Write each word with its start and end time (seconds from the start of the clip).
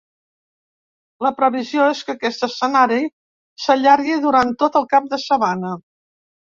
La 1.27 1.31
previsió 1.41 1.85
és 1.97 2.01
que 2.09 2.13
aquest 2.17 2.47
escenari 2.49 2.99
s’allargui 3.67 4.21
durant 4.27 4.59
tot 4.65 4.83
el 4.83 4.93
cap 4.97 5.15
de 5.15 5.25
setmana. 5.29 5.81